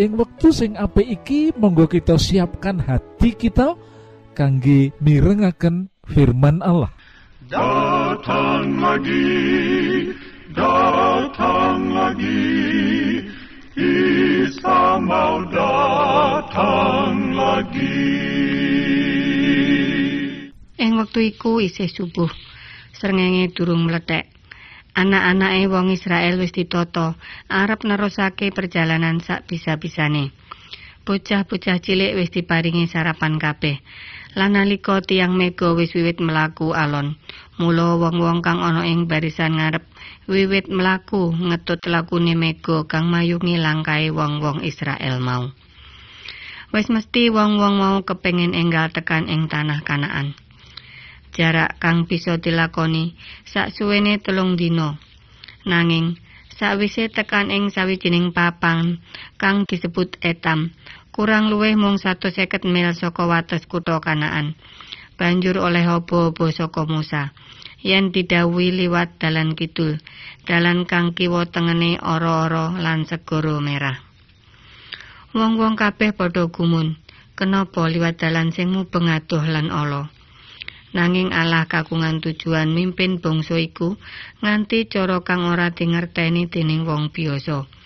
ing 0.00 0.16
wektu 0.16 0.48
sing 0.48 0.80
apik 0.80 1.04
iki 1.04 1.52
monggo 1.60 1.84
kita 1.84 2.16
siapkan 2.16 2.80
hati 2.80 3.36
kita 3.36 3.76
kangge 4.32 4.96
mirengaken 5.04 5.92
firman 6.08 6.64
Allah 6.64 6.88
datang 7.52 8.80
lagi 8.80 9.28
datang 10.56 11.92
lagi 11.92 12.48
Isa 13.80 15.00
mau 15.00 15.40
datang 15.48 17.32
lagi. 17.32 18.12
Ing 20.76 21.00
wektu 21.00 21.32
iku 21.32 21.64
isih 21.64 21.88
subuh. 21.88 22.28
Srengenge 22.92 23.56
durung 23.56 23.88
mlethek. 23.88 24.39
Anak-anake 25.00 25.64
wong 25.72 25.96
Israel 25.96 26.36
wis 26.36 26.52
ditata 26.52 27.16
arep 27.48 27.88
nerusake 27.88 28.52
perjalanan 28.52 29.24
sak 29.24 29.48
bisa-bisane. 29.48 30.28
Bocah-bocah 31.08 31.80
cilik 31.80 32.12
wis 32.20 32.28
diparingi 32.28 32.84
sarapan 32.84 33.40
kabeh. 33.40 33.80
Lan 34.36 34.60
nalika 34.60 35.00
tiang 35.00 35.32
mega 35.40 35.72
wis 35.72 35.96
wiwit 35.96 36.20
melaku 36.20 36.76
alon, 36.76 37.16
mula 37.56 37.96
wong-wong 37.96 38.44
kang 38.44 38.60
ana 38.60 38.84
ing 38.84 39.08
barisan 39.08 39.56
ngarep 39.56 39.88
wiwit 40.28 40.68
mlaku 40.68 41.32
ngetut 41.32 41.80
lakune 41.88 42.36
mega 42.36 42.84
kang 42.84 43.08
mayungi 43.08 43.56
langkahe 43.56 44.12
wong-wong 44.12 44.60
Israel 44.60 45.16
mau. 45.16 45.48
Wis 46.76 46.92
mesti 46.92 47.32
wong-wong 47.32 47.80
mau 47.80 47.96
kepengin 48.04 48.52
enggal 48.52 48.92
tekan 48.92 49.32
ing 49.32 49.48
tanah 49.48 49.80
Kanaan. 49.80 50.36
Jarak 51.30 51.78
kang 51.78 52.06
bisa 52.10 52.38
dilakoni 52.38 53.14
sak 53.46 53.70
suwene 53.74 54.18
telung 54.18 54.58
dina. 54.58 54.98
Nanging 55.66 56.18
sakwise 56.58 57.10
tekan 57.10 57.48
ing 57.54 57.70
sawijining 57.70 58.34
papan 58.34 58.98
kang 59.38 59.64
disebut 59.64 60.18
Etam, 60.20 60.74
kurang 61.14 61.48
luwih 61.48 61.78
mung 61.78 61.96
150 61.98 62.66
mil 62.66 62.90
saka 62.92 63.24
wates 63.30 63.64
kutha 63.70 64.02
Kanaan. 64.02 64.58
Banjur 65.14 65.60
oleh 65.60 65.84
hobo-hobo 65.84 66.48
saka 66.50 66.88
Musa. 66.88 67.30
yen 67.80 68.12
didhawuhi 68.12 68.76
liwat 68.76 69.16
dalan 69.16 69.56
kidul, 69.56 69.96
dalan 70.44 70.84
kang 70.84 71.16
kiwa 71.16 71.48
tengene 71.48 71.96
ora-ora 71.96 72.76
lan 72.76 73.08
merah. 73.64 73.96
Wong-wong 75.32 75.78
kabeh 75.78 76.12
padha 76.12 76.50
gumun, 76.50 76.98
kenapa 77.38 77.88
liwat 77.88 78.20
dalan 78.20 78.52
sing 78.52 78.74
mubeng 78.74 79.08
adoh 79.08 79.44
lan 79.46 79.72
ala. 79.72 80.12
Nanging 80.90 81.30
Allah 81.30 81.70
kagungan 81.70 82.18
tujuan 82.18 82.74
mimpin 82.74 83.22
bangsa 83.22 83.54
iku 83.58 83.94
nganti 84.42 84.90
cara 84.90 85.22
kang 85.22 85.46
ora 85.46 85.70
dingerteni 85.70 86.50
dening 86.50 86.82
wong 86.82 87.14
biasa. 87.14 87.80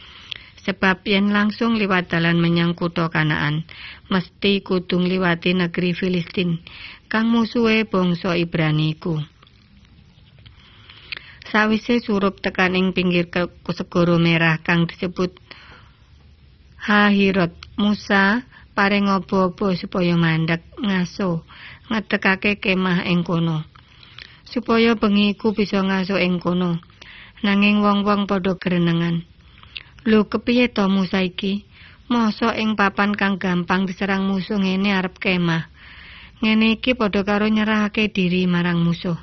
sebab 0.65 1.05
yen 1.05 1.29
langsung 1.29 1.77
liwat 1.77 2.09
dalan 2.09 2.41
menyang 2.41 2.73
kutha 2.73 3.13
Kanaan, 3.13 3.69
mesti 4.09 4.65
kudu 4.65 4.97
liwati 4.97 5.53
negeri 5.53 5.93
Filistin 5.93 6.65
kang 7.13 7.29
musuhe 7.29 7.85
bangsa 7.85 8.33
Ibrani 8.35 8.97
iku. 8.97 9.21
Sawise 11.53 12.01
surup 12.01 12.41
tekan 12.41 12.75
ing 12.75 12.97
pinggir 12.97 13.29
segara 13.71 14.17
merah 14.17 14.59
kang 14.65 14.89
disebut 14.89 15.37
Hahirot, 16.81 17.55
Musa 17.77 18.43
paring 18.75 19.07
obo-obo 19.07 19.71
supaya 19.79 20.19
mandek 20.19 20.67
ngaso 20.83 21.47
ngedekake 21.89 22.59
kemah 22.59 23.07
ing 23.07 23.23
kono. 23.23 23.63
Supaya 24.45 24.99
bengi 24.99 25.39
iku 25.39 25.55
bisa 25.55 25.81
ngaso 25.81 26.19
ing 26.19 26.43
kono. 26.43 26.83
Nanging 27.47 27.81
wong-wong 27.81 28.27
padha 28.27 28.59
grenengan. 28.59 29.23
Lho 30.05 30.27
kepiye 30.27 30.69
to 30.75 30.91
Musa 30.91 31.23
iki? 31.23 31.65
Masa 32.11 32.53
ing 32.59 32.77
papan 32.77 33.17
kang 33.17 33.41
gampang 33.41 33.89
diserang 33.89 34.29
musuh 34.29 34.61
ngene 34.61 34.93
arep 34.93 35.17
kemah. 35.17 35.71
Ngene 36.45 36.77
iki 36.77 36.93
padha 36.93 37.25
karo 37.25 37.49
nyerahake 37.49 38.13
diri 38.13 38.45
marang 38.45 38.83
musuh. 38.85 39.17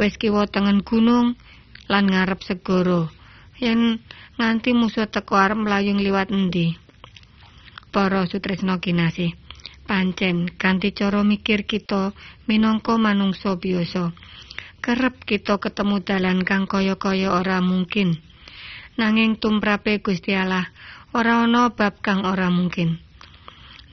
Wis 0.00 0.18
kiwa 0.18 0.50
tengen 0.50 0.82
gunung 0.82 1.38
lan 1.86 2.04
ngarep 2.10 2.42
segara. 2.42 3.06
Yen 3.56 4.02
nganti 4.36 4.74
musuh 4.74 5.06
teko 5.08 5.38
arep 5.38 5.56
mlayung 5.56 6.02
liwat 6.02 6.28
endi? 6.34 6.85
Para 7.96 8.28
sutresna 8.28 8.76
kinasih. 8.76 9.32
Pancen 9.88 10.52
kanthi 10.52 10.92
cara 10.92 11.24
mikir 11.24 11.64
kita 11.64 12.12
minangka 12.44 13.00
manungsa 13.00 13.56
biasa. 13.56 14.12
Kerep 14.84 15.24
kita 15.24 15.56
ketemu 15.56 16.04
dalan 16.04 16.44
kang 16.44 16.68
kaya-kaya 16.68 17.32
ora 17.32 17.64
mungkin. 17.64 18.20
Nanging 19.00 19.40
tumrape 19.40 20.04
Gusti 20.04 20.36
Allah 20.36 20.68
ora 21.16 21.48
ana 21.48 21.72
bab 21.72 22.04
kang 22.04 22.28
ora 22.28 22.52
mungkin. 22.52 23.00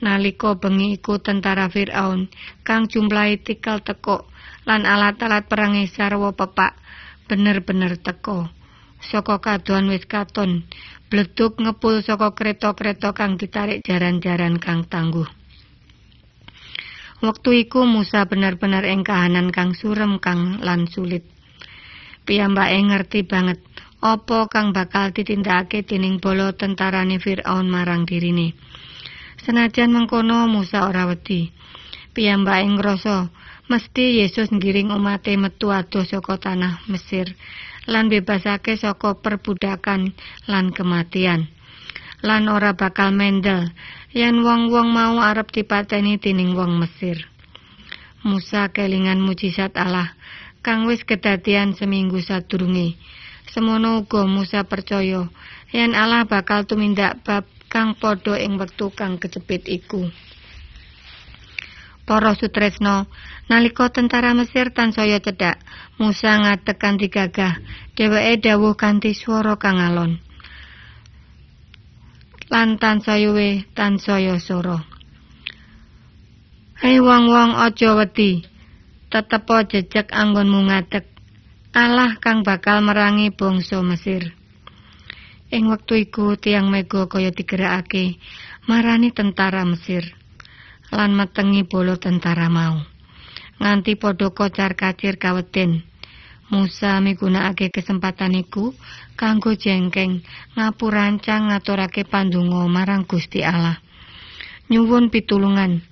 Nalika 0.04 0.52
bengi 0.52 1.00
iku 1.00 1.16
tentara 1.16 1.72
Firaun 1.72 2.28
kang 2.60 2.84
jumlahe 2.92 3.40
tikal 3.40 3.80
teko 3.80 4.28
lan 4.68 4.84
alat-alat 4.84 5.48
perange 5.48 5.88
sarwa 5.88 6.36
pepak 6.36 6.76
bener-bener 7.24 7.96
teko. 7.96 8.52
Saka 9.04 9.36
kadoan 9.36 9.92
wis 9.92 10.08
katon, 10.08 10.64
bleduk 11.12 11.60
ngepul 11.60 12.00
saka 12.00 12.32
kereta-kereta 12.32 13.12
kang 13.12 13.36
ditarik 13.36 13.84
jaran-jaran 13.84 14.56
kang 14.56 14.88
tangguh. 14.88 15.28
Waktu 17.24 17.68
iku 17.68 17.84
Musa 17.88 18.24
benar-benar 18.28 18.84
ing 18.84 19.00
kahanan 19.00 19.48
kang 19.48 19.72
surem 19.76 20.20
kang 20.20 20.60
lan 20.64 20.88
sulit. 20.88 21.24
Piyambake 22.24 22.80
ngerti 22.80 23.20
banget 23.24 23.60
apa 24.04 24.48
kang 24.52 24.76
bakal 24.76 25.12
ditindakake 25.12 25.84
dening 25.84 26.20
bala 26.20 26.52
tentarane 26.52 27.16
Firaun 27.20 27.68
marang 27.68 28.04
dirine. 28.04 28.52
Senajan 29.40 29.92
mengkono 29.92 30.48
Musa 30.48 30.84
ora 30.84 31.08
wedi. 31.08 31.48
Piyambake 32.12 32.64
ngrasa 32.76 33.28
mesti 33.68 34.20
Yesus 34.20 34.52
ngiring 34.52 34.92
umate 34.92 35.36
metu 35.40 35.72
adoh 35.72 36.04
saka 36.04 36.36
tanah 36.36 36.84
Mesir 36.92 37.32
lan 37.84 38.08
bebasake 38.08 38.76
saka 38.80 39.18
perbudakan 39.20 40.16
lan 40.48 40.72
kematian. 40.72 41.48
Lan 42.24 42.48
ora 42.48 42.72
bakal 42.72 43.12
mendel 43.12 43.68
yen 44.16 44.40
wong-wong 44.40 44.88
mau 44.88 45.20
arep 45.20 45.52
dipateni 45.52 46.16
dening 46.16 46.56
wong 46.56 46.80
Mesir. 46.80 47.28
Musa 48.24 48.72
kelingan 48.72 49.20
mujizat 49.20 49.76
Allah 49.76 50.16
kang 50.64 50.88
wis 50.88 51.04
kedadian 51.04 51.76
seminggu 51.76 52.24
sadurunge. 52.24 52.96
Semono 53.52 54.00
uga 54.00 54.24
Musa 54.24 54.64
percaya 54.64 55.28
yen 55.68 55.92
Allah 55.92 56.24
bakal 56.24 56.64
tumindak 56.64 57.20
bab 57.20 57.44
kang 57.68 57.92
padha 57.92 58.40
ing 58.40 58.56
wektu 58.56 58.88
kang 58.96 59.20
kecepit 59.20 59.68
iku. 59.68 60.08
Para 62.04 62.36
sutresna, 62.36 63.08
nalika 63.48 63.88
tentara 63.88 64.36
Mesir 64.36 64.76
tansaya 64.76 65.24
cedhak, 65.24 65.56
Musa 65.96 66.36
ngadeg 66.36 66.76
kanthi 66.76 67.08
gagah, 67.08 67.56
dheweke 67.96 68.44
dawuh 68.44 68.76
kanthi 68.76 69.16
swara 69.16 69.56
kang 69.56 69.80
alon. 69.80 70.20
Lan 72.52 72.76
tansaya 72.76 73.32
we 73.32 73.64
tansaya 73.72 74.36
sora. 74.36 74.84
Hei 76.84 77.00
wong-wong 77.00 77.56
aja 77.56 77.96
wedi, 77.96 78.44
tetep 79.08 79.48
jejeg 79.72 80.12
anggonmu 80.12 80.68
ngadeg. 80.68 81.08
Allah 81.72 82.20
kang 82.20 82.44
bakal 82.44 82.84
merangi 82.84 83.32
bangsa 83.32 83.80
Mesir. 83.80 84.36
Ing 85.48 85.72
wektu 85.72 85.96
iku 85.96 86.36
tiang 86.36 86.68
mega 86.68 87.08
kaya 87.08 87.32
digerakake 87.32 88.20
marani 88.68 89.08
tentara 89.08 89.64
Mesir 89.64 90.23
lan 90.94 91.18
metengi 91.18 91.66
bolo 91.66 91.98
tentara 91.98 92.46
mau. 92.46 92.78
Nganti 93.58 93.98
padha 93.98 94.30
kocar-kacir 94.30 95.18
kaweden. 95.18 95.82
Musa 96.54 97.02
migunakake 97.02 97.74
kesempatan 97.74 98.38
iku 98.38 98.76
kanggo 99.18 99.58
jengkeng 99.58 100.22
ngapurancang 100.54 101.50
ngaturake 101.50 102.06
pandonga 102.06 102.70
marang 102.70 103.02
Gusti 103.08 103.42
Allah. 103.42 103.82
Nyuwun 104.70 105.10
pitulungan. 105.10 105.82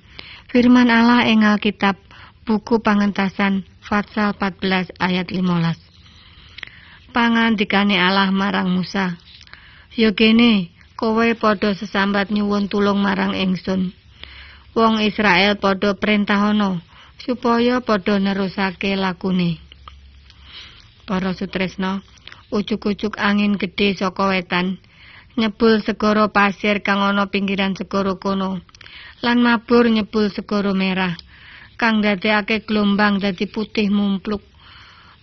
Firman 0.52 0.92
Allah 0.92 1.26
ing 1.26 1.42
Alkitab 1.42 1.96
buku 2.44 2.84
pangentasan 2.84 3.64
Fatsal 3.80 4.36
14 4.36 4.92
ayat 5.00 5.26
15. 5.32 7.10
Pangandikane 7.16 7.96
Allah 7.96 8.28
marang 8.30 8.68
Musa. 8.70 9.16
Ya 9.96 10.12
kene, 10.12 10.72
kowe 10.96 11.28
padha 11.36 11.72
sesambat 11.76 12.28
nyuwun 12.32 12.68
tulung 12.68 13.00
marang 13.00 13.32
ingsun. 13.36 13.92
Wong 14.72 15.04
Israel 15.04 15.60
padha 15.60 15.92
perintahana 15.92 16.80
supaya 17.20 17.84
padha 17.84 18.16
nerusake 18.16 18.96
lakune. 18.96 19.60
Para 21.04 21.36
sutresna, 21.36 22.00
ucuk-ucuk 22.48 23.20
angin 23.20 23.60
gedhe 23.60 23.92
saka 23.92 24.32
wetan 24.32 24.80
nyebul 25.36 25.80
segara 25.80 26.28
pasir 26.28 26.84
kang 26.84 27.00
ana 27.00 27.28
pinggiran 27.28 27.72
segara 27.72 28.16
kono 28.20 28.60
lan 29.24 29.38
mabur 29.40 29.88
nyebul 29.88 30.28
segara 30.28 30.72
merah. 30.76 31.16
kang 31.82 31.98
dadekake 31.98 32.62
gelombang 32.62 33.18
dadi 33.18 33.50
putih 33.50 33.90
mumpluk. 33.90 34.38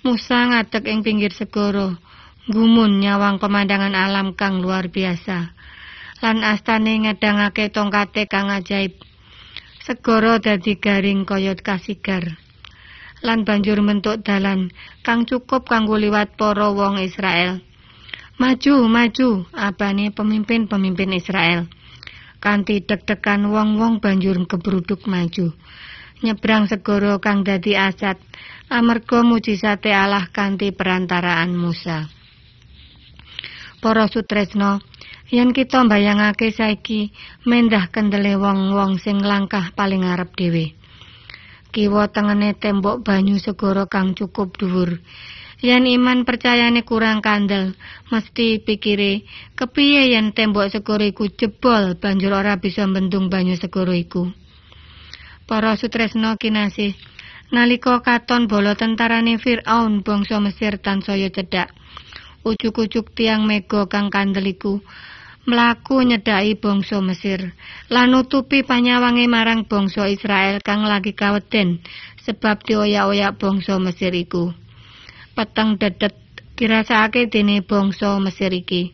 Musa 0.04 0.44
ngadeg 0.52 0.84
ing 0.92 1.00
pinggir 1.08 1.32
segara, 1.32 1.96
gumun 2.52 3.00
nyawang 3.00 3.40
pemandangan 3.40 3.96
alam 3.96 4.36
kang 4.36 4.60
luar 4.60 4.92
biasa. 4.92 5.56
Lan 6.20 6.44
astane 6.44 7.00
ngedangake 7.08 7.72
tongkate 7.72 8.28
kang 8.28 8.52
ajaib. 8.52 8.92
Segara 9.90 10.38
dadi 10.38 10.78
garing 10.78 11.26
kaya 11.26 11.58
kasigar. 11.58 12.38
Lan 13.26 13.42
banjur 13.42 13.82
mentuk 13.82 14.22
dalan 14.22 14.70
kang 15.02 15.26
cukup 15.26 15.66
kanggo 15.66 15.98
liwat 15.98 16.38
para 16.38 16.70
wong 16.70 17.02
Israel. 17.02 17.58
Maju, 18.38 18.86
maju, 18.86 19.50
abane 19.50 20.14
pemimpin-pemimpin 20.14 21.18
Israel. 21.18 21.66
Kanti 22.38 22.86
deg-degan 22.86 23.50
wong-wong 23.50 23.98
banjur 23.98 24.38
kebruduk 24.46 25.10
maju. 25.10 25.58
nyebrang 26.22 26.70
segara 26.70 27.18
kang 27.18 27.42
dadi 27.42 27.74
asat 27.74 28.22
amarga 28.70 29.26
mujizate 29.26 29.90
Allah 29.90 30.30
kanthi 30.30 30.70
perantaraan 30.70 31.50
Musa. 31.58 32.06
Para 33.82 34.06
sutresna, 34.06 34.84
yen 35.30 35.54
kita 35.54 35.86
mbayangake 35.86 36.50
saiki 36.50 37.14
mendah 37.46 37.94
kendele 37.94 38.34
wong-wong 38.34 38.98
sing 38.98 39.22
langkah 39.22 39.70
paling 39.78 40.02
ngarep 40.02 40.34
dhewe. 40.34 40.74
Kiwa 41.70 42.10
tengene 42.10 42.58
tembok 42.58 43.06
banyu 43.06 43.38
segara 43.38 43.86
kang 43.86 44.18
cukup 44.18 44.58
dhuwur. 44.58 44.98
Yen 45.62 45.86
iman 45.86 46.26
percayane 46.26 46.82
kurang 46.82 47.22
kandel, 47.22 47.78
mesti 48.10 48.58
pikire 48.58 49.22
kepiye 49.54 50.18
yen 50.18 50.34
tembok 50.34 50.74
segara 50.74 51.06
iku 51.06 51.30
jebol 51.30 51.94
banjur 52.02 52.34
ora 52.34 52.58
bisa 52.58 52.90
mbendung 52.90 53.30
banyu 53.30 53.54
segara 53.54 53.94
iku. 53.94 54.34
Para 55.46 55.78
sutresna 55.78 56.42
kinasih, 56.42 56.98
nalika 57.54 58.02
katon 58.02 58.50
bala 58.50 58.74
tentarane 58.74 59.38
Firaun 59.38 60.02
bangsa 60.02 60.42
Mesir 60.42 60.82
tansaya 60.82 61.30
cedhak. 61.30 61.70
Ucuk-ucuk 62.42 63.14
tiang 63.14 63.46
mega 63.46 63.86
kang 63.86 64.10
kandeliku 64.10 64.82
mlaku 65.48 66.04
nyedhaki 66.04 66.60
bangsa 66.60 67.00
Mesir 67.00 67.56
lan 67.88 68.12
nutupi 68.12 68.66
panyawange 68.66 69.30
marang 69.32 69.64
bangsa 69.64 70.10
Israel 70.12 70.60
kang 70.60 70.84
lagi 70.84 71.16
kaweden 71.16 71.80
sebab 72.26 72.64
dioyak-oyak 72.68 73.40
bangsa 73.40 73.80
Mesir 73.80 74.12
iku. 74.12 74.52
Peteng 75.38 75.80
dedet 75.80 76.16
dirasakake 76.60 77.32
dene 77.32 77.64
bangsa 77.64 78.20
Mesir 78.20 78.52
iki. 78.52 78.92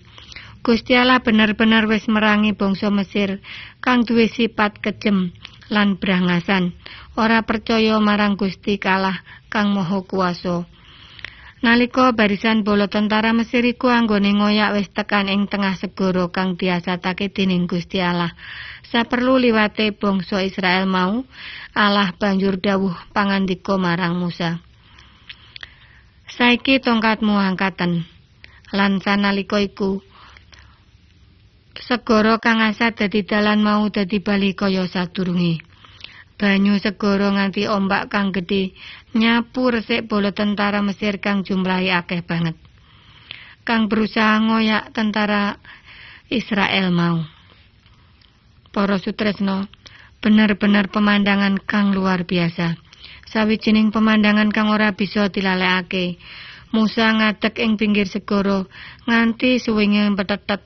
Gusti 0.66 0.98
Allah 0.98 1.22
bener-bener 1.22 1.86
wis 1.86 2.10
merangi 2.10 2.58
bangsa 2.58 2.90
Mesir 2.90 3.38
kang 3.86 4.02
duwe 4.02 4.26
sifat 4.26 4.82
kejem 4.82 5.30
lan 5.70 5.98
brangasan 5.98 6.74
ora 7.14 7.46
percaya 7.46 7.98
marang 8.02 8.34
Gusti 8.34 8.82
kalah 8.82 9.22
kang 9.54 9.78
maha 9.78 10.02
kuasa 10.06 10.66
Nalika 11.66 12.14
barisan 12.14 12.62
bala 12.62 12.86
tentara 12.86 13.34
Mesir 13.34 13.66
iku 13.66 13.90
anggone 13.90 14.38
ngoyak 14.38 14.78
wis 14.78 14.86
tekan 14.94 15.26
ing 15.34 15.50
tengah 15.50 15.74
segara 15.74 16.30
kang 16.30 16.62
diasatake 16.62 17.34
dening 17.34 17.66
Gusti 17.66 18.06
Allah. 18.06 18.38
Saperlu 18.86 19.42
liwate 19.42 19.90
bangsa 19.90 20.46
Israel 20.46 20.86
mau, 20.86 21.26
Allah 21.74 22.14
banjur 22.14 22.62
dawuh 22.62 22.94
pangandika 23.18 23.82
marang 23.82 24.14
Musa. 24.14 24.62
Saiki 26.30 26.78
tongkatmu 26.78 27.34
angkatan. 27.34 28.06
Lan 28.70 29.02
sanalika 29.02 29.58
iku 29.58 30.06
segara 31.82 32.38
kang 32.38 32.62
asat 32.62 32.94
dadi 32.94 33.26
dalan 33.26 33.66
mau 33.66 33.90
dadi 33.90 34.22
bali 34.22 34.54
kaya 34.54 34.86
sadurunge. 34.86 35.66
Banyu 36.36 36.76
segara 36.84 37.32
nganti 37.32 37.64
ombak 37.72 38.12
kang 38.12 38.36
gedhe 38.36 38.76
nyapu 39.16 39.72
resik 39.72 40.12
bola 40.12 40.36
tentara 40.36 40.84
Mesir 40.84 41.24
kang 41.24 41.48
jumlahe 41.48 41.96
akeh 41.96 42.20
banget. 42.28 42.60
Kang 43.64 43.88
berusaha 43.88 44.44
ngoyak 44.44 44.92
tentara 44.92 45.56
Israel 46.28 46.92
mau. 46.92 47.24
Para 48.76 49.00
sutresno, 49.00 49.72
bener-bener 50.20 50.92
pemandangan 50.92 51.56
kang 51.64 51.96
luar 51.96 52.28
biasa. 52.28 52.76
Sawijining 53.32 53.96
pemandangan 53.96 54.52
kang 54.52 54.68
ora 54.68 54.92
bisa 54.92 55.32
dilalekake. 55.32 56.20
Musa 56.76 57.08
ngadeg 57.16 57.56
ing 57.64 57.80
pinggir 57.80 58.12
segara 58.12 58.68
nganti 59.08 59.64
suwinge 59.64 60.12
petetet 60.20 60.60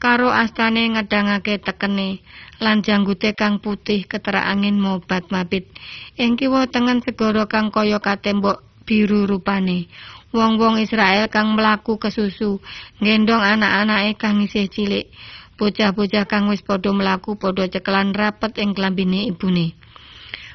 karo 0.00 0.32
astane 0.32 0.96
ngedangake 0.96 1.60
tekene 1.60 2.24
lan 2.56 2.80
janggute 2.80 3.36
kang 3.36 3.60
putih 3.60 4.08
ketera 4.08 4.48
angin 4.48 4.80
mobat 4.80 5.28
mabit. 5.28 5.68
Ing 6.16 6.40
kiwa 6.40 6.64
tengen 6.72 7.04
segara 7.04 7.44
kang 7.44 7.68
kaya 7.68 8.00
katembok 8.00 8.64
biru 8.88 9.28
rupane. 9.28 9.92
Wong-wong 10.32 10.80
Israel 10.80 11.28
kang 11.28 11.52
mlaku 11.52 12.00
kesusu 12.00 12.64
ngendong 13.04 13.44
anak-anake 13.44 14.16
kang 14.16 14.40
isih 14.40 14.72
cilik. 14.72 15.12
Bocah-bocah 15.60 16.24
kang 16.24 16.48
wis 16.48 16.64
padha 16.64 16.96
mlaku 16.96 17.36
padha 17.36 17.68
cekelan 17.68 18.16
rapet 18.16 18.56
ing 18.56 18.72
klambine 18.72 19.28
ibune. 19.28 19.76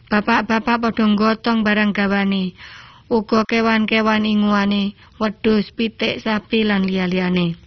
Bapak-bapak 0.10 0.82
padha 0.82 1.06
gotong 1.14 1.62
barang 1.62 1.94
gawane. 1.94 2.58
Uga 3.06 3.46
kewan-kewan 3.46 4.26
inguane 4.26 4.98
wedhus 5.22 5.70
pitik 5.78 6.18
sapi 6.26 6.66
lan 6.66 6.90
liya-liyane 6.90 7.64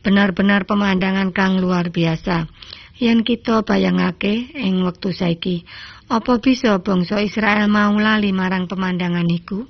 benar-benar 0.00 0.64
pemandangan 0.64 1.32
kang 1.32 1.60
luar 1.60 1.92
biasa. 1.92 2.48
Yen 3.00 3.24
kita 3.24 3.64
bayangake 3.64 4.52
ing 4.52 4.84
wektu 4.84 5.16
saiki, 5.16 5.64
apa 6.12 6.36
bisa 6.36 6.76
bangsa 6.84 7.24
Israel 7.24 7.64
mau 7.72 7.96
lali 7.96 8.28
marang 8.28 8.68
pemandangan 8.68 9.24
iku? 9.24 9.64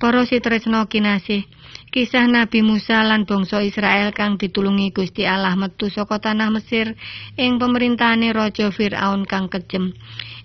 Para 0.00 0.24
sitresna 0.26 0.88
kinasih, 0.90 1.46
kisah 1.94 2.26
Nabi 2.26 2.66
Musa 2.66 3.04
lan 3.06 3.28
bangsa 3.28 3.62
Israel 3.62 4.10
kang 4.16 4.40
ditulungi 4.40 4.90
Gusti 4.90 5.22
Allah 5.28 5.54
metu 5.54 5.86
saka 5.92 6.18
tanah 6.18 6.50
Mesir 6.50 6.98
ing 7.38 7.60
pemerintahane 7.60 8.34
Raja 8.34 8.72
Firaun 8.74 9.22
kang 9.28 9.46
kejem. 9.46 9.94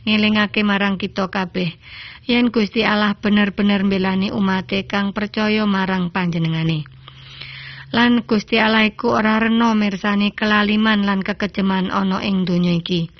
Ngelingake 0.06 0.62
marang 0.62 1.02
kita 1.02 1.34
kabeh, 1.34 1.74
yen 2.30 2.54
Gusti 2.54 2.86
Allah 2.86 3.18
bener-bener 3.18 3.82
mbelani 3.82 4.30
umate 4.30 4.86
kang 4.86 5.18
percaya 5.18 5.66
marang 5.66 6.14
panjenengane. 6.14 6.95
Lan 7.94 8.26
Gusti 8.26 8.58
Allah 8.58 8.88
iku 8.90 9.14
ora 9.20 9.38
rena 9.38 9.76
mirsani 9.78 10.34
kelaliman 10.34 11.06
lan 11.06 11.22
kekejeman 11.22 11.94
ana 11.94 12.24
ing 12.26 12.48
donya 12.48 12.74
iki. 12.80 13.12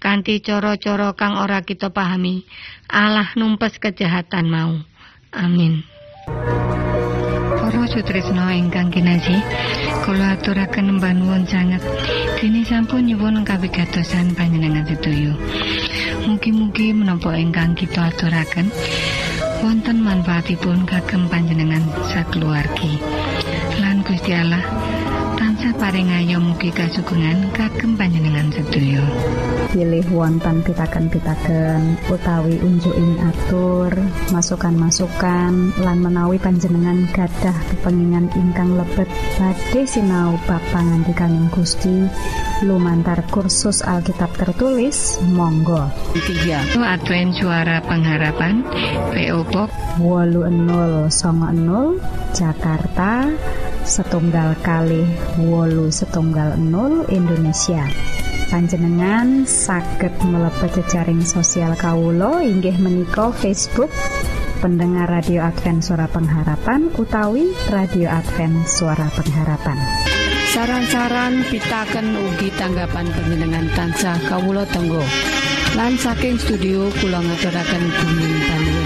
Kanthi 0.00 0.40
cara-cara 0.40 1.12
kang 1.12 1.36
ora 1.36 1.60
kita 1.60 1.92
pahami, 1.92 2.48
Allah 2.88 3.28
numpes 3.36 3.76
kejahatan 3.76 4.48
mau. 4.48 4.72
Amin. 5.36 5.84
Para 7.60 7.84
sutresna 7.86 8.56
ingkang 8.56 8.88
kinasih, 8.88 9.38
kula 10.02 10.40
aturaken 10.40 10.96
mbanuwun 10.96 11.44
sanget 11.44 11.84
dene 12.40 12.64
sampun 12.64 13.06
nyuwun 13.06 13.44
kawigatosan 13.44 14.32
panjenengan 14.32 14.88
sedoyo. 14.88 15.36
Mugi-mugi 16.24 16.96
menapa 16.96 17.36
ingkang 17.36 17.76
kita 17.76 18.08
aturaken 18.08 18.72
wonten 19.60 20.00
manfaatipun 20.00 20.88
kagem 20.88 21.28
panjenengan 21.28 21.84
sakeluargi. 22.08 22.96
Lan 22.96 23.39
Gusti 24.30 24.46
Allah 24.46 24.62
tansah 25.34 25.74
paring 25.74 26.06
ayo 26.22 26.38
mugi 26.38 26.70
kasugengan 26.70 27.50
kagem 27.50 27.98
panjenengan 27.98 28.46
sedaya. 28.54 29.02
pilih 29.74 30.06
wonten 30.14 30.62
pitaken-pitaken 30.62 31.98
utawi 32.06 32.54
unjuking 32.62 33.18
atur 33.26 33.90
masukan-masukan 34.30 35.74
lan 35.82 35.98
menawi 35.98 36.38
panjenengan 36.38 37.10
gadah 37.10 37.58
kepengingan 37.74 38.30
ingkang 38.38 38.78
lebet. 38.78 39.10
Badhe 39.34 39.82
sinau 39.82 40.38
bab 40.46 40.62
pangantikaning 40.70 41.50
Gusti 41.50 42.06
lumantar 42.62 43.26
kursus 43.34 43.82
Alkitab 43.82 44.30
tertulis 44.38 45.18
Monggo. 45.34 45.90
3 46.14 46.78
Advent 46.78 47.34
suara 47.34 47.82
pengharapan 47.82 48.62
PO 49.10 49.42
Box 49.50 49.74
80 49.98 51.98
Jakarta 52.30 53.26
setunggal 53.90 54.54
kali 54.62 55.02
wolu 55.42 55.90
setunggal 55.90 56.54
0 56.54 57.10
Indonesia. 57.10 57.82
Panjenengan 58.46 59.42
saged 59.42 60.14
mlebet 60.22 60.78
jejaring 60.78 61.26
sosial 61.26 61.74
Kawulo 61.74 62.38
inggih 62.38 62.78
menika 62.78 63.34
Facebook 63.34 63.90
pendengar 64.62 65.10
radio 65.10 65.42
Advent 65.42 65.82
suara 65.82 66.06
pengharapan 66.06 66.86
utawi 66.94 67.50
radio 67.66 68.14
Advent 68.14 68.70
suara 68.70 69.10
pengharapan. 69.10 69.78
Saran-saran 70.54 71.42
pitaken 71.50 72.14
ugi 72.14 72.54
tanggapan 72.54 73.10
panjenengan 73.10 73.66
tansah 73.74 74.18
kawulo 74.30 74.62
tenggo 74.70 75.02
lan 75.78 75.94
saking 75.94 76.34
studio 76.38 76.90
kula 76.98 77.22
ngaturaken 77.22 77.84
bumi 77.86 78.30
panuwun 78.50 78.79